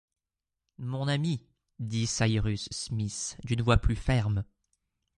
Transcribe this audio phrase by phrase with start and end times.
[0.79, 1.45] Mon ami,
[1.77, 4.43] dit Cyrus Smith d'une voix plus ferme